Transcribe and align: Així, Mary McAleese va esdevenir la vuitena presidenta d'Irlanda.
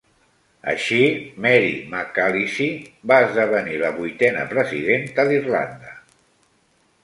Així, 0.69 1.01
Mary 1.45 1.67
McAleese 1.91 2.67
va 3.13 3.19
esdevenir 3.27 3.77
la 3.85 3.93
vuitena 4.01 4.49
presidenta 4.57 5.31
d'Irlanda. 5.33 5.97